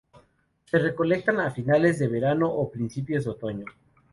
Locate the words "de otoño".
3.25-3.65